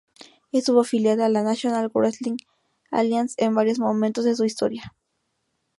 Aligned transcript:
Estuvo 0.51 0.81
afiliada 0.81 1.27
a 1.27 1.29
la 1.29 1.43
National 1.43 1.91
Wrestling 1.93 2.37
Alliance 2.89 3.35
en 3.37 3.53
varios 3.53 3.77
momentos 3.77 4.25
de 4.25 4.35
su 4.35 4.45
historia. 4.45 4.95